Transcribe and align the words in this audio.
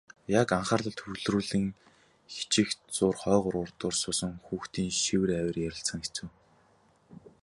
Яг 0.41 0.47
анхаарлаа 0.57 0.93
төвлөрүүлэн 0.99 1.65
хичээх 2.33 2.69
зуур 2.95 3.15
хойгуур 3.21 3.55
урдуур 3.63 3.95
суусан 4.01 4.33
хүүхдийн 4.45 4.91
шивэр 5.03 5.31
авир 5.39 5.57
ярилцах 5.67 5.95
нь 5.97 6.03
хэцүү. 6.05 6.27